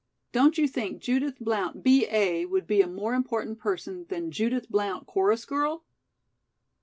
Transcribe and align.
Don't 0.31 0.57
you 0.57 0.67
think 0.67 0.99
Judith 0.99 1.37
Blount, 1.37 1.83
B. 1.83 2.07
A., 2.09 2.47
would 2.47 2.65
be 2.65 2.81
a 2.81 2.87
more 2.87 3.13
important 3.13 3.59
person 3.59 4.05
than 4.07 4.31
Judith 4.31 4.67
Blount, 4.67 5.05
Chorus 5.05 5.45
Girl?" 5.45 5.83